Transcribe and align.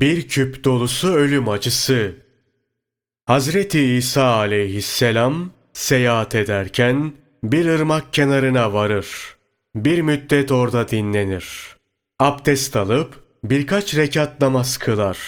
Bir 0.00 0.28
küp 0.28 0.64
dolusu 0.64 1.08
ölüm 1.08 1.48
acısı. 1.48 2.14
Hazreti 3.24 3.80
İsa 3.80 4.24
aleyhisselam 4.24 5.50
seyahat 5.72 6.34
ederken 6.34 7.12
bir 7.44 7.66
ırmak 7.66 8.12
kenarına 8.12 8.72
varır. 8.72 9.36
Bir 9.74 10.00
müddet 10.00 10.52
orada 10.52 10.88
dinlenir. 10.88 11.76
Abdest 12.18 12.76
alıp 12.76 13.24
birkaç 13.44 13.96
rekat 13.96 14.40
namaz 14.40 14.78
kılar. 14.78 15.18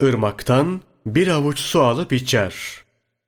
Irmaktan 0.00 0.80
bir 1.06 1.28
avuç 1.28 1.58
su 1.58 1.82
alıp 1.82 2.12
içer. 2.12 2.54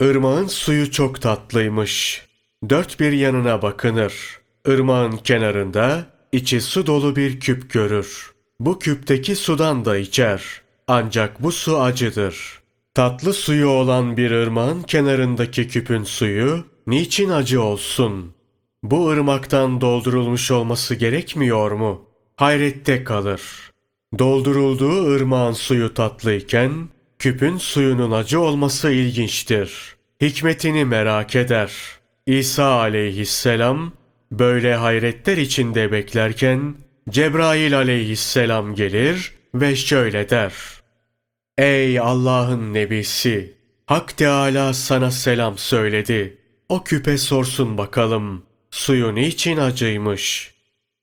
Irmağın 0.01 0.47
suyu 0.47 0.91
çok 0.91 1.23
tatlıymış. 1.23 2.27
Dört 2.69 3.01
bir 3.01 3.13
yanına 3.13 3.63
bakınır. 3.63 4.41
Irmağın 4.67 5.17
kenarında 5.17 6.07
içi 6.33 6.61
su 6.61 6.87
dolu 6.87 7.17
bir 7.17 7.41
küp 7.41 7.73
görür. 7.73 8.33
Bu 8.61 8.79
küpteki 8.79 9.37
sudan 9.37 9.85
da 9.85 9.97
içer. 9.97 10.64
Ancak 10.89 11.43
bu 11.43 11.53
su 11.53 11.81
acıdır. 11.81 12.61
Tatlı 12.95 13.33
suyu 13.33 13.69
olan 13.69 14.17
bir 14.17 14.31
ırmağın 14.31 14.83
kenarındaki 14.83 15.69
küpün 15.69 16.05
suyu 16.05 16.65
niçin 16.87 17.31
acı 17.31 17.63
olsun? 17.63 18.35
Bu 18.83 19.09
ırmaktan 19.09 19.81
doldurulmuş 19.81 20.51
olması 20.51 20.95
gerekmiyor 20.95 21.71
mu? 21.71 22.05
Hayrette 22.37 23.05
kalır. 23.05 23.43
Doldurulduğu 24.19 25.15
ırmağın 25.15 25.53
suyu 25.53 25.95
tatlıyken 25.95 26.89
küpün 27.19 27.57
suyunun 27.57 28.11
acı 28.11 28.41
olması 28.41 28.91
ilginçtir. 28.91 29.97
Hikmetini 30.23 30.85
merak 30.85 31.37
eder. 31.37 31.73
İsa 32.27 32.65
aleyhisselam 32.65 33.93
böyle 34.33 34.75
hayretler 34.75 35.37
içinde 35.37 35.93
beklerken 35.93 36.75
Cebrail 37.11 37.77
aleyhisselam 37.77 38.75
gelir 38.75 39.34
ve 39.55 39.77
şöyle 39.77 40.31
der. 40.31 40.55
Ey 41.59 42.01
Allah'ın 42.01 42.75
nebisi! 42.75 43.55
Hak 43.87 44.17
Teala 44.17 44.73
sana 44.73 45.11
selam 45.11 45.59
söyledi. 45.59 46.39
O 46.69 46.85
küpe 46.85 47.19
sorsun 47.19 47.79
bakalım. 47.79 48.43
Suyu 48.71 49.15
niçin 49.15 49.57
acıymış? 49.57 50.55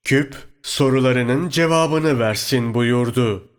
Küp 0.04 0.36
sorularının 0.64 1.50
cevabını 1.50 2.20
versin 2.20 2.74
buyurdu. 2.74 3.50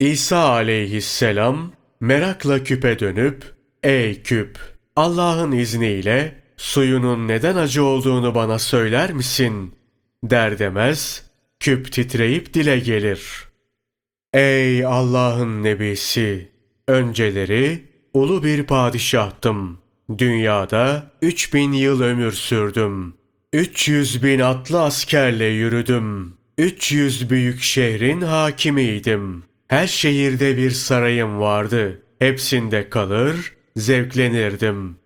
İsa 0.00 0.38
aleyhisselam 0.38 1.72
merakla 2.00 2.64
küpe 2.64 2.98
dönüp 2.98 3.54
Ey 3.82 4.22
küp! 4.22 4.58
Allah'ın 4.96 5.52
izniyle 5.52 6.42
suyunun 6.56 7.28
neden 7.28 7.56
acı 7.56 7.84
olduğunu 7.84 8.34
bana 8.34 8.58
söyler 8.58 9.12
misin? 9.12 9.74
Der 10.24 10.58
demez 10.58 11.24
küp 11.60 11.92
titreyip 11.92 12.54
dile 12.54 12.78
gelir. 12.78 13.53
Ey 14.34 14.84
Allah'ın 14.84 15.62
nebisi! 15.62 16.48
Önceleri 16.88 17.84
ulu 18.14 18.44
bir 18.44 18.62
padişahtım. 18.62 19.78
Dünyada 20.18 21.10
üç 21.22 21.54
bin 21.54 21.72
yıl 21.72 22.00
ömür 22.00 22.32
sürdüm. 22.32 23.14
Üç 23.52 23.88
yüz 23.88 24.22
bin 24.22 24.40
atlı 24.40 24.82
askerle 24.82 25.44
yürüdüm. 25.44 26.34
Üç 26.58 26.92
yüz 26.92 27.30
büyük 27.30 27.62
şehrin 27.62 28.20
hakimiydim. 28.20 29.44
Her 29.68 29.86
şehirde 29.86 30.56
bir 30.56 30.70
sarayım 30.70 31.38
vardı. 31.38 32.02
Hepsinde 32.18 32.90
kalır, 32.90 33.52
zevklenirdim. 33.76 34.96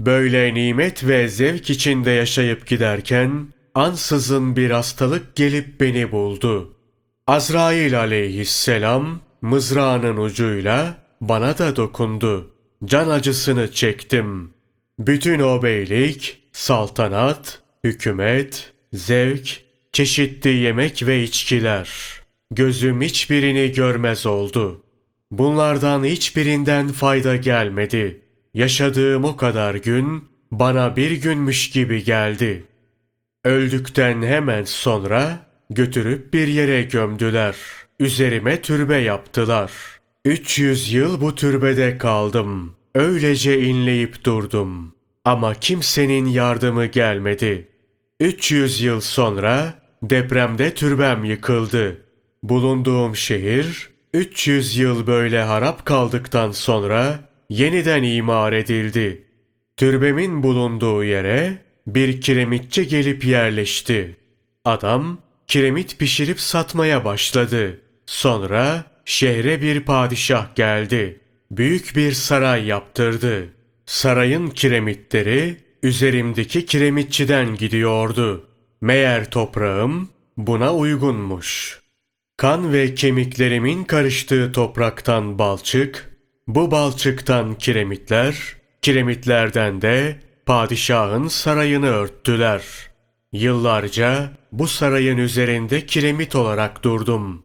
Böyle 0.00 0.54
nimet 0.54 1.06
ve 1.06 1.28
zevk 1.28 1.70
içinde 1.70 2.10
yaşayıp 2.10 2.66
giderken, 2.66 3.46
ansızın 3.74 4.56
bir 4.56 4.70
hastalık 4.70 5.36
gelip 5.36 5.80
beni 5.80 6.12
buldu. 6.12 6.74
Azrail 7.26 7.98
aleyhisselam 8.00 9.20
mızrağının 9.42 10.16
ucuyla 10.16 10.96
bana 11.20 11.58
da 11.58 11.76
dokundu. 11.76 12.50
Can 12.84 13.08
acısını 13.08 13.72
çektim. 13.72 14.50
Bütün 14.98 15.40
o 15.40 15.62
beylik, 15.62 16.42
saltanat, 16.52 17.62
hükümet, 17.84 18.72
zevk, 18.92 19.60
çeşitli 19.92 20.50
yemek 20.50 21.06
ve 21.06 21.22
içkiler. 21.22 21.90
Gözüm 22.50 23.02
hiçbirini 23.02 23.72
görmez 23.72 24.26
oldu. 24.26 24.82
Bunlardan 25.30 26.04
hiçbirinden 26.04 26.88
fayda 26.88 27.36
gelmedi. 27.36 28.20
Yaşadığım 28.54 29.24
o 29.24 29.36
kadar 29.36 29.74
gün 29.74 30.24
bana 30.50 30.96
bir 30.96 31.10
günmüş 31.10 31.70
gibi 31.70 32.04
geldi. 32.04 32.64
Öldükten 33.44 34.22
hemen 34.22 34.64
sonra 34.64 35.46
götürüp 35.74 36.34
bir 36.34 36.48
yere 36.48 36.82
gömdüler. 36.82 37.56
Üzerime 38.00 38.62
türbe 38.62 38.96
yaptılar. 38.96 39.72
300 40.24 40.92
yıl 40.92 41.20
bu 41.20 41.34
türbede 41.34 41.98
kaldım. 41.98 42.76
Öylece 42.94 43.60
inleyip 43.60 44.24
durdum. 44.24 44.94
Ama 45.24 45.54
kimsenin 45.54 46.26
yardımı 46.26 46.86
gelmedi. 46.86 47.68
300 48.20 48.80
yıl 48.80 49.00
sonra 49.00 49.74
depremde 50.02 50.74
türbem 50.74 51.24
yıkıldı. 51.24 52.00
Bulunduğum 52.42 53.16
şehir 53.16 53.90
300 54.14 54.76
yıl 54.76 55.06
böyle 55.06 55.42
harap 55.42 55.86
kaldıktan 55.86 56.50
sonra 56.50 57.28
yeniden 57.48 58.02
imar 58.02 58.52
edildi. 58.52 59.24
Türbemin 59.76 60.42
bulunduğu 60.42 61.04
yere 61.04 61.58
bir 61.86 62.20
kiremitçi 62.20 62.88
gelip 62.88 63.24
yerleşti. 63.24 64.16
Adam 64.64 65.18
kiremit 65.48 65.98
pişirip 65.98 66.40
satmaya 66.40 67.04
başladı. 67.04 67.80
Sonra 68.06 68.84
şehre 69.04 69.62
bir 69.62 69.80
padişah 69.80 70.54
geldi. 70.54 71.20
Büyük 71.50 71.96
bir 71.96 72.12
saray 72.12 72.66
yaptırdı. 72.66 73.48
Sarayın 73.86 74.50
kiremitleri 74.50 75.56
üzerimdeki 75.82 76.66
kiremitçiden 76.66 77.54
gidiyordu. 77.56 78.48
Meğer 78.80 79.30
toprağım 79.30 80.08
buna 80.36 80.74
uygunmuş. 80.74 81.80
Kan 82.36 82.72
ve 82.72 82.94
kemiklerimin 82.94 83.84
karıştığı 83.84 84.52
topraktan 84.52 85.38
balçık, 85.38 86.10
bu 86.46 86.70
balçıktan 86.70 87.54
kiremitler, 87.54 88.56
kiremitlerden 88.82 89.82
de 89.82 90.20
padişahın 90.46 91.28
sarayını 91.28 91.86
örttüler. 91.86 92.62
Yıllarca 93.34 94.30
bu 94.52 94.68
sarayın 94.68 95.18
üzerinde 95.18 95.86
kiremit 95.86 96.36
olarak 96.36 96.84
durdum. 96.84 97.42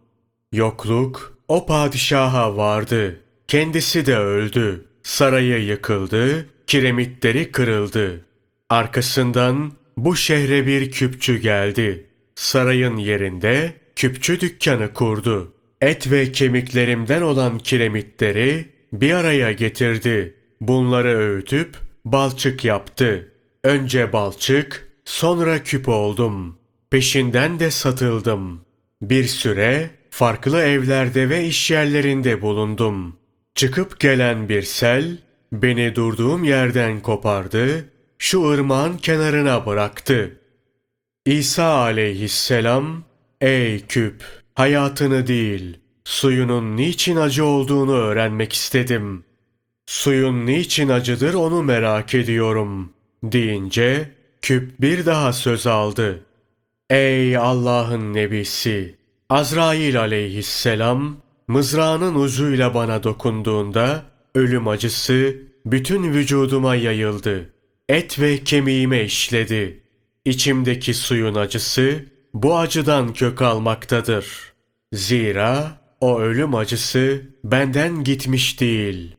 Yokluk 0.51 1.37
o 1.47 1.65
padişaha 1.65 2.57
vardı. 2.57 3.19
Kendisi 3.47 4.05
de 4.05 4.17
öldü. 4.17 4.85
Sarayı 5.03 5.65
yıkıldı, 5.65 6.49
kiremitleri 6.67 7.51
kırıldı. 7.51 8.25
Arkasından 8.69 9.71
bu 9.97 10.15
şehre 10.15 10.67
bir 10.67 10.91
küpçü 10.91 11.37
geldi. 11.37 12.07
Sarayın 12.35 12.97
yerinde 12.97 13.73
küpçü 13.95 14.39
dükkanı 14.39 14.93
kurdu. 14.93 15.53
Et 15.81 16.11
ve 16.11 16.31
kemiklerimden 16.31 17.21
olan 17.21 17.57
kiremitleri 17.57 18.69
bir 18.93 19.13
araya 19.13 19.51
getirdi. 19.51 20.35
Bunları 20.61 21.17
öğütüp 21.17 21.77
balçık 22.05 22.65
yaptı. 22.65 23.31
Önce 23.63 24.13
balçık, 24.13 24.88
sonra 25.09 25.63
küp 25.63 25.89
oldum. 25.89 26.57
Peşinden 26.89 27.59
de 27.59 27.71
satıldım. 27.71 28.61
Bir 29.01 29.23
süre 29.23 29.89
farklı 30.09 30.61
evlerde 30.61 31.29
ve 31.29 31.45
iş 31.45 31.71
yerlerinde 31.71 32.41
bulundum. 32.41 33.15
Çıkıp 33.55 33.99
gelen 33.99 34.49
bir 34.49 34.61
sel 34.61 35.17
beni 35.51 35.95
durduğum 35.95 36.43
yerden 36.43 36.99
kopardı, 36.99 37.89
şu 38.17 38.49
ırmağın 38.49 38.97
kenarına 38.97 39.65
bıraktı. 39.65 40.39
İsa 41.25 41.65
aleyhisselam, 41.65 43.03
ey 43.41 43.85
küp, 43.85 44.23
hayatını 44.55 45.27
değil, 45.27 45.77
suyunun 46.03 46.77
niçin 46.77 47.15
acı 47.15 47.45
olduğunu 47.45 47.93
öğrenmek 47.93 48.53
istedim. 48.53 49.23
Suyun 49.85 50.45
niçin 50.45 50.89
acıdır 50.89 51.33
onu 51.33 51.63
merak 51.63 52.15
ediyorum, 52.15 52.93
deyince 53.23 54.18
küp 54.41 54.81
bir 54.81 55.05
daha 55.05 55.33
söz 55.33 55.67
aldı. 55.67 56.25
Ey 56.89 57.37
Allah'ın 57.37 58.13
nebisi! 58.13 58.95
Azrail 59.29 59.99
aleyhisselam 59.99 61.17
mızrağının 61.47 62.15
ucuyla 62.15 62.73
bana 62.73 63.03
dokunduğunda 63.03 64.03
ölüm 64.35 64.67
acısı 64.67 65.37
bütün 65.65 66.13
vücuduma 66.13 66.75
yayıldı. 66.75 67.49
Et 67.89 68.19
ve 68.19 68.43
kemiğime 68.43 69.03
işledi. 69.03 69.83
İçimdeki 70.25 70.93
suyun 70.93 71.35
acısı 71.35 72.05
bu 72.33 72.57
acıdan 72.57 73.13
kök 73.13 73.41
almaktadır. 73.41 74.53
Zira 74.93 75.81
o 76.01 76.19
ölüm 76.19 76.55
acısı 76.55 77.21
benden 77.43 78.03
gitmiş 78.03 78.59
değil. 78.59 79.15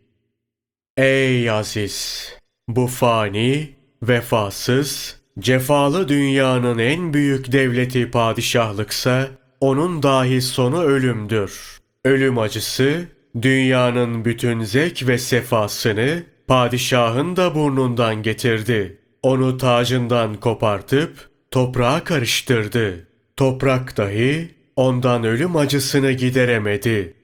Ey 0.96 1.50
Aziz! 1.50 2.28
Bu 2.68 2.86
fani, 2.86 3.79
vefasız, 4.02 5.20
cefalı 5.38 6.08
dünyanın 6.08 6.78
en 6.78 7.14
büyük 7.14 7.52
devleti 7.52 8.10
padişahlıksa, 8.10 9.28
onun 9.60 10.02
dahi 10.02 10.42
sonu 10.42 10.82
ölümdür. 10.82 11.80
Ölüm 12.04 12.38
acısı, 12.38 13.04
dünyanın 13.42 14.24
bütün 14.24 14.62
zevk 14.62 15.08
ve 15.08 15.18
sefasını 15.18 16.22
padişahın 16.46 17.36
da 17.36 17.54
burnundan 17.54 18.22
getirdi. 18.22 18.98
Onu 19.22 19.58
tacından 19.58 20.34
kopartıp 20.34 21.30
toprağa 21.50 22.04
karıştırdı. 22.04 23.08
Toprak 23.36 23.96
dahi 23.96 24.54
ondan 24.76 25.24
ölüm 25.24 25.56
acısını 25.56 26.12
gideremedi. 26.12 27.14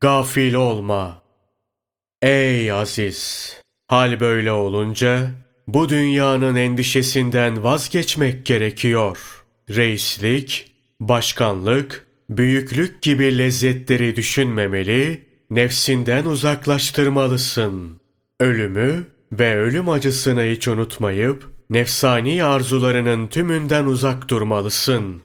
Gafil 0.00 0.54
olma. 0.54 1.22
Ey 2.22 2.72
aziz! 2.72 3.52
Hal 3.86 4.20
böyle 4.20 4.52
olunca 4.52 5.30
bu 5.68 5.88
dünyanın 5.88 6.56
endişesinden 6.56 7.62
vazgeçmek 7.62 8.46
gerekiyor. 8.46 9.44
Reislik, 9.70 10.72
başkanlık, 11.00 12.06
büyüklük 12.30 13.02
gibi 13.02 13.38
lezzetleri 13.38 14.16
düşünmemeli, 14.16 15.26
nefsinden 15.50 16.24
uzaklaştırmalısın. 16.24 18.00
Ölümü 18.40 19.04
ve 19.32 19.56
ölüm 19.56 19.88
acısını 19.88 20.42
hiç 20.42 20.68
unutmayıp, 20.68 21.50
nefsani 21.70 22.44
arzularının 22.44 23.26
tümünden 23.26 23.84
uzak 23.84 24.28
durmalısın. 24.30 25.22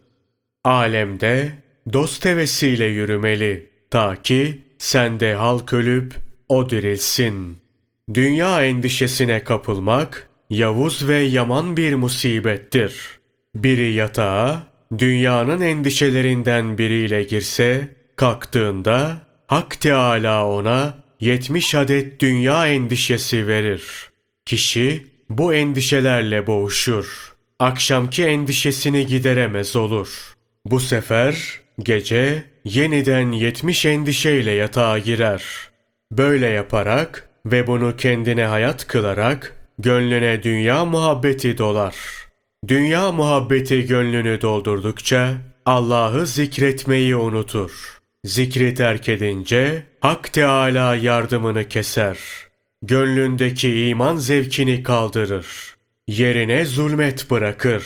Alemde 0.64 1.52
dost 1.94 2.26
hevesiyle 2.26 2.86
yürümeli, 2.86 3.70
ta 3.92 4.22
ki 4.22 4.62
sende 4.78 5.34
halk 5.34 5.74
ölüp 5.74 6.16
o 6.50 6.70
dirilsin. 6.70 7.58
Dünya 8.14 8.66
endişesine 8.66 9.44
kapılmak, 9.44 10.30
yavuz 10.52 11.08
ve 11.08 11.18
yaman 11.18 11.78
bir 11.78 11.94
musibettir. 11.96 12.96
Biri 13.56 13.94
yatağa, 13.94 14.64
dünyanın 14.98 15.62
endişelerinden 15.62 16.78
biriyle 16.78 17.24
girse, 17.24 17.88
kalktığında 18.16 19.18
Hak 19.48 19.82
Teâlâ 19.82 20.48
ona 20.48 20.94
yetmiş 21.20 21.76
adet 21.76 22.20
dünya 22.20 22.68
endişesi 22.68 23.48
verir. 23.48 23.84
Kişi 24.46 25.08
bu 25.30 25.54
endişelerle 25.54 26.48
boğuşur. 26.48 27.34
Akşamki 27.60 28.26
endişesini 28.26 29.08
gideremez 29.08 29.76
olur. 29.76 30.36
Bu 30.66 30.80
sefer 30.80 31.60
gece 31.80 32.44
yeniden 32.66 33.32
yetmiş 33.32 33.86
endişeyle 33.86 34.52
yatağa 34.52 35.00
girer. 35.00 35.44
Böyle 36.12 36.48
yaparak 36.48 37.30
ve 37.46 37.68
bunu 37.68 37.96
kendine 37.98 38.46
hayat 38.46 38.88
kılarak 38.88 39.61
gönlüne 39.82 40.44
dünya 40.44 40.86
muhabbeti 40.86 41.58
dolar. 41.58 41.96
Dünya 42.68 43.12
muhabbeti 43.12 43.86
gönlünü 43.86 44.42
doldurdukça 44.42 45.34
Allah'ı 45.66 46.28
zikretmeyi 46.28 47.16
unutur. 47.16 47.98
Zikri 48.26 48.74
terk 48.74 49.10
edince 49.10 49.84
Hak 50.00 50.34
Teâlâ 50.34 50.96
yardımını 50.96 51.68
keser. 51.68 52.18
Gönlündeki 52.82 53.88
iman 53.88 54.16
zevkini 54.16 54.84
kaldırır. 54.84 55.48
Yerine 56.08 56.66
zulmet 56.66 57.32
bırakır. 57.32 57.84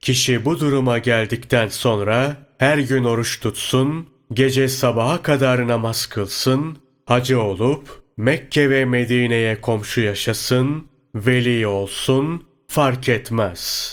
Kişi 0.00 0.44
bu 0.44 0.60
duruma 0.60 0.98
geldikten 0.98 1.68
sonra 1.68 2.36
her 2.58 2.78
gün 2.78 3.04
oruç 3.04 3.40
tutsun, 3.40 4.08
gece 4.32 4.68
sabaha 4.68 5.22
kadar 5.22 5.68
namaz 5.68 6.06
kılsın, 6.06 6.78
hacı 7.06 7.42
olup 7.42 8.02
Mekke 8.16 8.70
ve 8.70 8.84
Medine'ye 8.84 9.60
komşu 9.60 10.00
yaşasın, 10.00 10.86
veli 11.16 11.66
olsun, 11.66 12.46
fark 12.68 13.08
etmez. 13.08 13.92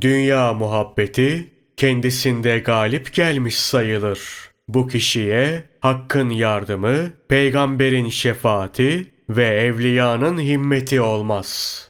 Dünya 0.00 0.52
muhabbeti 0.52 1.50
kendisinde 1.76 2.58
galip 2.58 3.14
gelmiş 3.14 3.56
sayılır. 3.56 4.20
Bu 4.68 4.88
kişiye 4.88 5.64
Hakk'ın 5.80 6.30
yardımı, 6.30 7.12
peygamberin 7.28 8.08
şefaati 8.08 9.06
ve 9.28 9.46
evliyanın 9.46 10.40
himmeti 10.40 11.00
olmaz. 11.00 11.88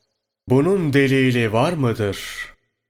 Bunun 0.49 0.93
delili 0.93 1.52
var 1.52 1.73
mıdır? 1.73 2.19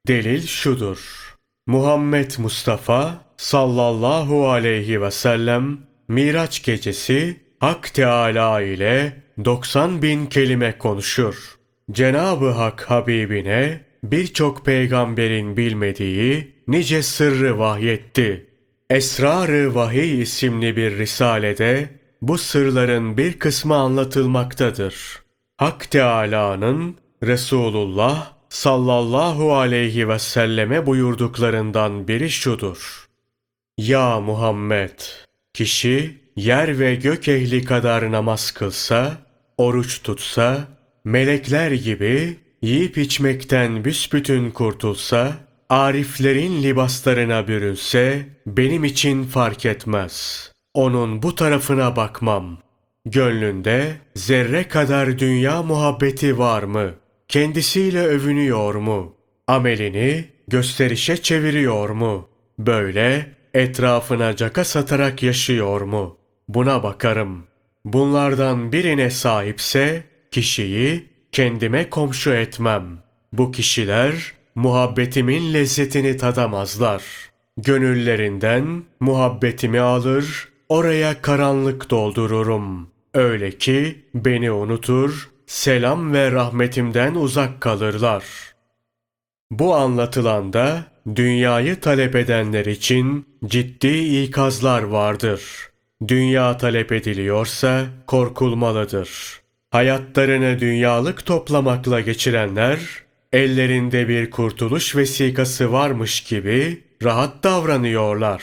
Delil 0.08 0.46
şudur. 0.46 1.30
Muhammed 1.66 2.30
Mustafa 2.38 3.24
sallallahu 3.36 4.50
aleyhi 4.50 5.02
ve 5.02 5.10
sellem 5.10 5.78
Miraç 6.08 6.62
gecesi 6.62 7.40
Hak 7.60 7.94
Teala 7.94 8.60
ile 8.60 9.22
90 9.44 10.02
bin 10.02 10.26
kelime 10.26 10.78
konuşur. 10.78 11.59
Cenab-ı 11.92 12.50
Hak 12.50 12.90
Habibine 12.90 13.80
birçok 14.04 14.64
peygamberin 14.64 15.56
bilmediği 15.56 16.54
nice 16.68 17.02
sırrı 17.02 17.58
vahyetti. 17.58 18.46
Esrar-ı 18.90 19.74
Vahiy 19.74 20.22
isimli 20.22 20.76
bir 20.76 20.98
risalede 20.98 21.88
bu 22.22 22.38
sırların 22.38 23.16
bir 23.16 23.38
kısmı 23.38 23.74
anlatılmaktadır. 23.74 25.22
Hak 25.56 25.90
Teâlâ'nın 25.90 26.96
Resulullah 27.22 28.32
sallallahu 28.48 29.54
aleyhi 29.54 30.08
ve 30.08 30.18
selleme 30.18 30.86
buyurduklarından 30.86 32.08
biri 32.08 32.30
şudur. 32.30 33.08
Ya 33.78 34.20
Muhammed! 34.20 35.00
Kişi 35.54 36.20
yer 36.36 36.78
ve 36.78 36.94
gök 36.94 37.28
ehli 37.28 37.64
kadar 37.64 38.12
namaz 38.12 38.50
kılsa, 38.50 39.16
oruç 39.58 40.02
tutsa, 40.02 40.68
melekler 41.04 41.70
gibi 41.70 42.36
yiyip 42.62 42.98
içmekten 42.98 43.84
büsbütün 43.84 44.50
kurtulsa, 44.50 45.32
ariflerin 45.68 46.62
libaslarına 46.62 47.48
bürünse, 47.48 48.26
benim 48.46 48.84
için 48.84 49.24
fark 49.24 49.66
etmez. 49.66 50.46
Onun 50.74 51.22
bu 51.22 51.34
tarafına 51.34 51.96
bakmam. 51.96 52.58
Gönlünde 53.06 53.96
zerre 54.14 54.68
kadar 54.68 55.18
dünya 55.18 55.62
muhabbeti 55.62 56.38
var 56.38 56.62
mı? 56.62 56.90
Kendisiyle 57.28 58.02
övünüyor 58.02 58.74
mu? 58.74 59.16
Amelini 59.46 60.24
gösterişe 60.48 61.22
çeviriyor 61.22 61.90
mu? 61.90 62.28
Böyle 62.58 63.26
etrafına 63.54 64.36
caka 64.36 64.64
satarak 64.64 65.22
yaşıyor 65.22 65.80
mu? 65.80 66.16
Buna 66.48 66.82
bakarım. 66.82 67.44
Bunlardan 67.84 68.72
birine 68.72 69.10
sahipse 69.10 70.04
kişiyi 70.30 71.08
kendime 71.32 71.90
komşu 71.90 72.30
etmem. 72.30 72.98
Bu 73.32 73.52
kişiler 73.52 74.32
muhabbetimin 74.54 75.54
lezzetini 75.54 76.16
tadamazlar. 76.16 77.02
Gönüllerinden 77.56 78.82
muhabbetimi 79.00 79.80
alır, 79.80 80.48
oraya 80.68 81.22
karanlık 81.22 81.90
doldururum. 81.90 82.90
Öyle 83.14 83.58
ki 83.58 84.04
beni 84.14 84.52
unutur, 84.52 85.30
selam 85.46 86.12
ve 86.12 86.32
rahmetimden 86.32 87.14
uzak 87.14 87.60
kalırlar. 87.60 88.24
Bu 89.50 89.74
anlatılanda 89.74 90.84
dünyayı 91.16 91.80
talep 91.80 92.16
edenler 92.16 92.66
için 92.66 93.26
ciddi 93.46 94.22
ikazlar 94.22 94.82
vardır.'' 94.82 95.70
Dünya 96.08 96.56
talep 96.56 96.92
ediliyorsa 96.92 97.86
korkulmalıdır. 98.06 99.39
Hayatlarını 99.70 100.60
dünyalık 100.60 101.26
toplamakla 101.26 102.00
geçirenler, 102.00 102.78
ellerinde 103.32 104.08
bir 104.08 104.30
kurtuluş 104.30 104.96
vesikası 104.96 105.72
varmış 105.72 106.20
gibi 106.20 106.84
rahat 107.02 107.44
davranıyorlar. 107.44 108.42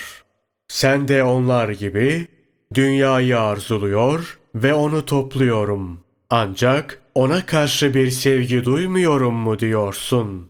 Sen 0.68 1.08
de 1.08 1.24
onlar 1.24 1.70
gibi 1.70 2.28
dünyayı 2.74 3.40
arzuluyor 3.40 4.40
ve 4.56 4.74
onu 4.74 5.06
topluyorum. 5.06 6.00
Ancak 6.30 7.02
ona 7.16 7.46
karşı 7.46 7.94
bir 7.94 8.12
sevgi 8.12 8.66
duymuyorum 8.66 9.36
mu 9.36 9.60
diyorsun? 9.60 10.50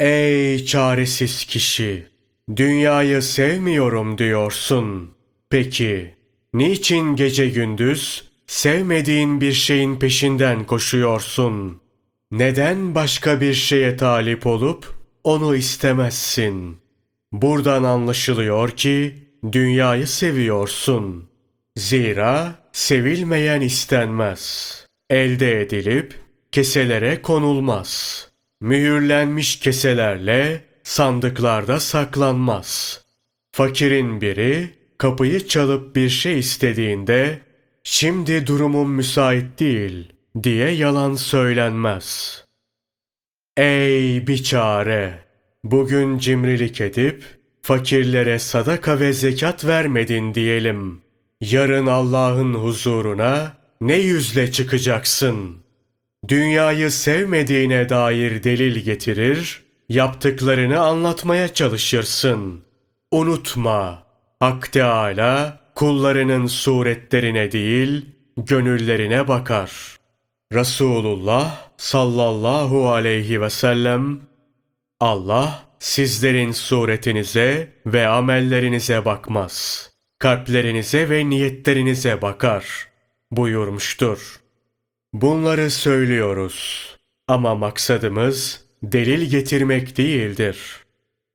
Ey 0.00 0.64
çaresiz 0.64 1.44
kişi! 1.44 2.06
Dünyayı 2.56 3.22
sevmiyorum 3.22 4.18
diyorsun. 4.18 5.10
Peki, 5.50 6.14
niçin 6.54 7.16
gece 7.16 7.48
gündüz 7.48 8.33
sevmediğin 8.46 9.40
bir 9.40 9.52
şeyin 9.52 9.98
peşinden 9.98 10.64
koşuyorsun? 10.64 11.80
Neden 12.30 12.94
başka 12.94 13.40
bir 13.40 13.54
şeye 13.54 13.96
talip 13.96 14.46
olup 14.46 14.94
onu 15.24 15.56
istemezsin? 15.56 16.76
Buradan 17.32 17.84
anlaşılıyor 17.84 18.70
ki 18.70 19.14
dünyayı 19.52 20.06
seviyorsun. 20.06 21.28
Zira 21.76 22.54
sevilmeyen 22.72 23.60
istenmez. 23.60 24.74
Elde 25.10 25.60
edilip 25.60 26.14
keselere 26.52 27.22
konulmaz. 27.22 28.28
Mühürlenmiş 28.60 29.60
keselerle 29.60 30.64
sandıklarda 30.82 31.80
saklanmaz. 31.80 33.00
Fakirin 33.52 34.20
biri 34.20 34.70
kapıyı 34.98 35.46
çalıp 35.46 35.96
bir 35.96 36.08
şey 36.08 36.38
istediğinde 36.38 37.40
şimdi 37.84 38.46
durumum 38.46 38.90
müsait 38.90 39.60
değil 39.60 40.12
diye 40.42 40.70
yalan 40.70 41.14
söylenmez. 41.14 42.38
Ey 43.56 44.26
biçare! 44.26 45.24
Bugün 45.64 46.18
cimrilik 46.18 46.80
edip 46.80 47.24
fakirlere 47.62 48.38
sadaka 48.38 49.00
ve 49.00 49.12
zekat 49.12 49.64
vermedin 49.64 50.34
diyelim. 50.34 51.00
Yarın 51.40 51.86
Allah'ın 51.86 52.54
huzuruna 52.54 53.52
ne 53.80 53.96
yüzle 53.96 54.52
çıkacaksın? 54.52 55.56
Dünyayı 56.28 56.90
sevmediğine 56.90 57.88
dair 57.88 58.42
delil 58.42 58.78
getirir, 58.78 59.62
yaptıklarını 59.88 60.80
anlatmaya 60.80 61.54
çalışırsın. 61.54 62.64
Unutma, 63.10 64.02
Hak 64.40 64.72
Teâlâ 64.72 65.63
kullarının 65.74 66.46
suretlerine 66.46 67.52
değil, 67.52 68.06
gönüllerine 68.36 69.28
bakar. 69.28 69.96
Resulullah 70.52 71.68
sallallahu 71.76 72.88
aleyhi 72.90 73.40
ve 73.40 73.50
sellem 73.50 74.20
Allah 75.00 75.64
sizlerin 75.78 76.52
suretinize 76.52 77.72
ve 77.86 78.08
amellerinize 78.08 79.04
bakmaz. 79.04 79.90
Kalplerinize 80.18 81.10
ve 81.10 81.30
niyetlerinize 81.30 82.22
bakar 82.22 82.88
buyurmuştur. 83.30 84.40
Bunları 85.12 85.70
söylüyoruz 85.70 86.88
ama 87.28 87.54
maksadımız 87.54 88.64
delil 88.82 89.30
getirmek 89.30 89.96
değildir. 89.96 90.58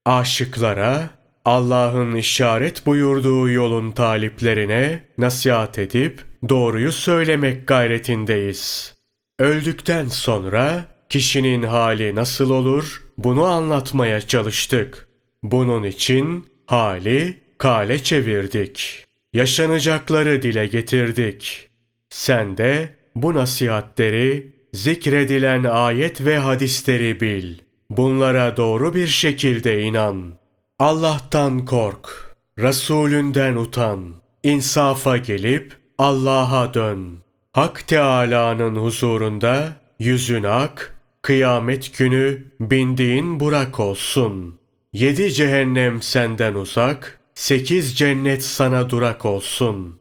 Aşıklara 0.05 1.09
Allah'ın 1.49 2.15
işaret 2.15 2.85
buyurduğu 2.85 3.49
yolun 3.49 3.91
taliplerine 3.91 5.03
nasihat 5.17 5.79
edip 5.79 6.21
doğruyu 6.49 6.91
söylemek 6.91 7.67
gayretindeyiz. 7.67 8.95
Öldükten 9.39 10.07
sonra 10.07 10.85
kişinin 11.09 11.63
hali 11.63 12.15
nasıl 12.15 12.49
olur 12.49 13.03
bunu 13.17 13.43
anlatmaya 13.43 14.21
çalıştık. 14.21 15.07
Bunun 15.43 15.83
için 15.83 16.45
hali 16.65 17.37
kale 17.57 18.03
çevirdik. 18.03 19.05
Yaşanacakları 19.33 20.41
dile 20.41 20.67
getirdik. 20.67 21.69
Sen 22.09 22.57
de 22.57 22.89
bu 23.15 23.33
nasihatleri, 23.33 24.53
zikredilen 24.73 25.63
ayet 25.63 26.25
ve 26.25 26.37
hadisleri 26.37 27.21
bil. 27.21 27.57
Bunlara 27.89 28.57
doğru 28.57 28.93
bir 28.93 29.07
şekilde 29.07 29.81
inan. 29.81 30.39
Allah'tan 30.79 31.65
kork, 31.65 32.35
Resulünden 32.59 33.55
utan, 33.55 34.13
insafa 34.43 35.17
gelip 35.17 35.77
Allah'a 35.97 36.73
dön. 36.73 37.17
Hak 37.53 37.87
Teâlâ'nın 37.87 38.75
huzurunda 38.75 39.73
yüzün 39.99 40.43
ak, 40.43 40.95
kıyamet 41.21 41.97
günü 41.97 42.43
bindiğin 42.59 43.39
burak 43.39 43.79
olsun. 43.79 44.59
Yedi 44.93 45.33
cehennem 45.33 46.01
senden 46.01 46.53
uzak, 46.53 47.19
sekiz 47.35 47.97
cennet 47.97 48.43
sana 48.43 48.89
durak 48.89 49.25
olsun. 49.25 49.99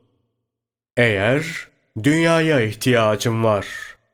Eğer 0.97 1.45
dünyaya 2.03 2.61
ihtiyacım 2.61 3.45
var, 3.45 3.67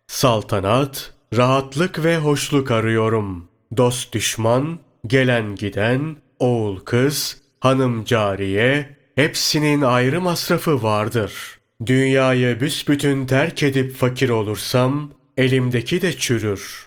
saltanat, 0.06 1.12
rahatlık 1.36 2.04
ve 2.04 2.16
hoşluk 2.16 2.70
arıyorum. 2.70 3.48
Dost 3.76 4.12
düşman, 4.12 4.78
gelen 5.06 5.56
giden, 5.56 6.23
oğul 6.38 6.76
kız, 6.76 7.42
hanım 7.60 8.04
cariye, 8.04 8.96
hepsinin 9.14 9.82
ayrı 9.82 10.20
masrafı 10.20 10.82
vardır. 10.82 11.32
Dünyayı 11.86 12.60
büsbütün 12.60 13.26
terk 13.26 13.62
edip 13.62 13.96
fakir 13.96 14.28
olursam, 14.28 15.10
elimdeki 15.36 16.02
de 16.02 16.12
çürür. 16.12 16.86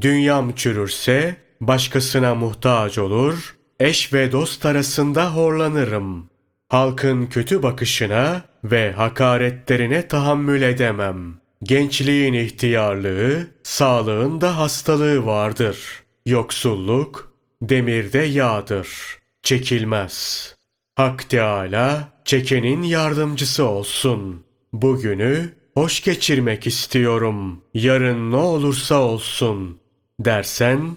Dünyam 0.00 0.54
çürürse, 0.54 1.36
başkasına 1.60 2.34
muhtaç 2.34 2.98
olur, 2.98 3.56
eş 3.80 4.12
ve 4.12 4.32
dost 4.32 4.66
arasında 4.66 5.34
horlanırım. 5.34 6.30
Halkın 6.68 7.26
kötü 7.26 7.62
bakışına 7.62 8.42
ve 8.64 8.92
hakaretlerine 8.92 10.08
tahammül 10.08 10.62
edemem. 10.62 11.34
Gençliğin 11.62 12.32
ihtiyarlığı, 12.32 13.46
sağlığın 13.62 14.40
da 14.40 14.58
hastalığı 14.58 15.26
vardır. 15.26 16.02
Yoksulluk, 16.26 17.31
demirde 17.62 18.18
yağdır. 18.18 18.88
Çekilmez. 19.42 20.56
Hak 20.94 21.30
Teâlâ, 21.30 22.08
çekenin 22.24 22.82
yardımcısı 22.82 23.64
olsun. 23.64 24.44
Bugünü 24.72 25.52
hoş 25.74 26.02
geçirmek 26.02 26.66
istiyorum. 26.66 27.64
Yarın 27.74 28.30
ne 28.30 28.36
olursa 28.36 29.00
olsun. 29.02 29.78
Dersen, 30.20 30.96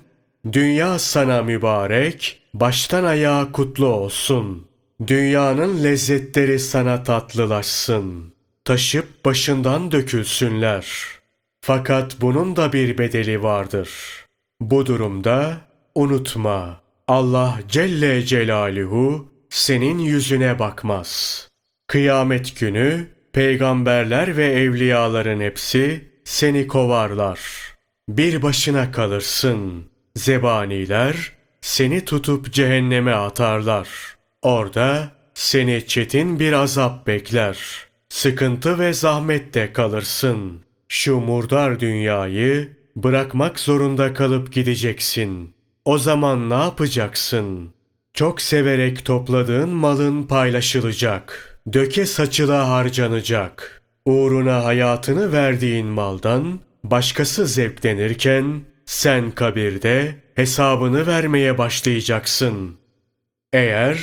dünya 0.52 1.00
sana 1.00 1.44
mübarek, 1.44 2.42
baştan 2.54 3.04
ayağa 3.04 3.52
kutlu 3.52 3.86
olsun. 3.86 4.68
Dünyanın 5.08 5.84
lezzetleri 5.84 6.60
sana 6.60 7.04
tatlılaşsın. 7.04 8.34
Taşıp 8.66 9.26
başından 9.26 9.92
dökülsünler. 9.92 10.86
Fakat 11.62 12.22
bunun 12.22 12.56
da 12.56 12.74
bir 12.74 12.98
bedeli 12.98 13.44
vardır. 13.44 13.90
Bu 14.60 14.86
durumda 14.86 15.58
unutma. 15.96 16.82
Allah 17.08 17.60
Celle 17.70 18.26
Celaluhu 18.26 19.32
senin 19.50 20.00
yüzüne 20.00 20.60
bakmaz. 20.60 21.48
Kıyamet 21.88 22.60
günü 22.60 23.08
peygamberler 23.34 24.38
ve 24.38 24.46
evliyaların 24.46 25.40
hepsi 25.40 26.12
seni 26.24 26.68
kovarlar. 26.68 27.40
Bir 28.10 28.42
başına 28.42 28.92
kalırsın. 28.92 29.86
Zebaniler 30.16 31.32
seni 31.62 32.06
tutup 32.06 32.54
cehenneme 32.54 33.14
atarlar. 33.14 33.90
Orada 34.42 35.12
seni 35.34 35.88
çetin 35.88 36.40
bir 36.40 36.54
azap 36.54 37.08
bekler. 37.08 37.58
Sıkıntı 38.10 38.80
ve 38.80 38.94
zahmette 38.94 39.74
kalırsın. 39.74 40.62
Şu 40.88 41.16
murdar 41.16 41.80
dünyayı 41.80 42.78
bırakmak 42.96 43.60
zorunda 43.60 44.14
kalıp 44.14 44.54
gideceksin. 44.54 45.55
O 45.86 45.98
zaman 45.98 46.50
ne 46.50 46.54
yapacaksın? 46.54 47.70
Çok 48.14 48.42
severek 48.42 49.06
topladığın 49.06 49.70
malın 49.70 50.24
paylaşılacak. 50.24 51.60
Döke 51.74 52.06
saçıla 52.06 52.70
harcanacak. 52.70 53.82
Uğruna 54.06 54.66
hayatını 54.66 55.32
verdiğin 55.32 55.88
maldan 55.88 56.60
başkası 56.84 57.48
zevklenirken 57.48 58.62
sen 58.86 59.32
kabirde 59.32 60.16
hesabını 60.36 61.08
vermeye 61.08 61.58
başlayacaksın. 61.58 62.78
Eğer 63.54 64.00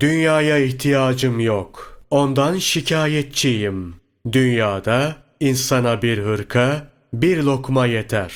dünyaya 0.00 0.58
ihtiyacım 0.58 1.40
yok, 1.40 2.02
ondan 2.10 2.58
şikayetçiyim. 2.58 3.94
Dünyada 4.32 5.16
insana 5.40 6.02
bir 6.02 6.18
hırka, 6.18 6.90
bir 7.12 7.42
lokma 7.42 7.86
yeter. 7.86 8.32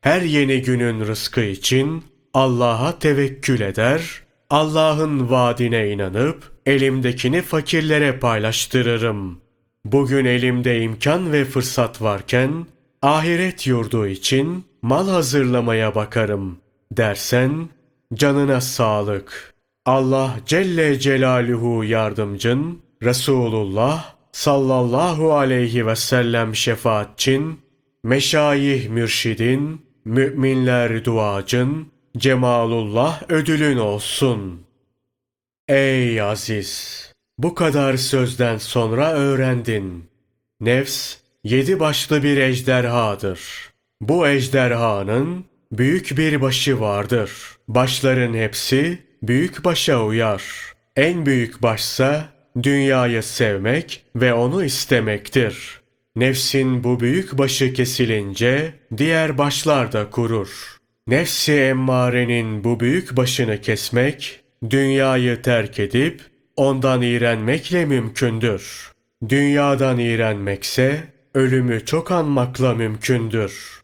Her 0.00 0.22
yeni 0.22 0.62
günün 0.62 1.06
rızkı 1.06 1.40
için 1.40 2.04
Allah'a 2.34 2.98
tevekkül 2.98 3.60
eder, 3.60 4.22
Allah'ın 4.50 5.30
vaadine 5.30 5.90
inanıp 5.90 6.52
elimdekini 6.66 7.42
fakirlere 7.42 8.18
paylaştırırım. 8.18 9.40
Bugün 9.84 10.24
elimde 10.24 10.80
imkan 10.80 11.32
ve 11.32 11.44
fırsat 11.44 12.02
varken 12.02 12.66
ahiret 13.02 13.66
yurdu 13.66 14.06
için 14.06 14.64
mal 14.82 15.08
hazırlamaya 15.08 15.94
bakarım 15.94 16.58
dersen 16.92 17.68
canına 18.14 18.60
sağlık. 18.60 19.54
Allah 19.86 20.34
Celle 20.46 20.98
Celaluhu 20.98 21.84
yardımcın, 21.84 22.82
Resulullah 23.02 24.14
sallallahu 24.32 25.34
aleyhi 25.34 25.86
ve 25.86 25.96
sellem 25.96 26.54
şefaatçin, 26.54 27.60
meşayih 28.04 28.88
mürşidin, 28.88 29.86
müminler 30.04 31.04
duacın, 31.04 31.93
cemalullah 32.18 33.22
ödülün 33.28 33.76
olsun. 33.76 34.66
Ey 35.68 36.20
aziz! 36.20 37.12
Bu 37.38 37.54
kadar 37.54 37.96
sözden 37.96 38.58
sonra 38.58 39.12
öğrendin. 39.12 40.04
Nefs, 40.60 41.16
yedi 41.44 41.80
başlı 41.80 42.22
bir 42.22 42.36
ejderhadır. 42.36 43.40
Bu 44.00 44.28
ejderhanın 44.28 45.44
büyük 45.72 46.18
bir 46.18 46.40
başı 46.40 46.80
vardır. 46.80 47.30
Başların 47.68 48.34
hepsi 48.34 48.98
büyük 49.22 49.64
başa 49.64 50.04
uyar. 50.04 50.42
En 50.96 51.26
büyük 51.26 51.62
başsa 51.62 52.28
dünyayı 52.62 53.22
sevmek 53.22 54.04
ve 54.16 54.34
onu 54.34 54.64
istemektir. 54.64 55.80
Nefsin 56.16 56.84
bu 56.84 57.00
büyük 57.00 57.38
başı 57.38 57.72
kesilince 57.72 58.74
diğer 58.96 59.38
başlar 59.38 59.92
da 59.92 60.10
kurur. 60.10 60.78
Nefsi 61.08 61.52
emmarenin 61.52 62.64
bu 62.64 62.80
büyük 62.80 63.16
başını 63.16 63.60
kesmek, 63.60 64.40
dünyayı 64.70 65.42
terk 65.42 65.78
edip 65.78 66.20
ondan 66.56 67.02
iğrenmekle 67.02 67.84
mümkündür. 67.84 68.92
Dünyadan 69.28 69.98
iğrenmekse 69.98 71.00
ölümü 71.34 71.84
çok 71.84 72.10
anmakla 72.10 72.74
mümkündür. 72.74 73.83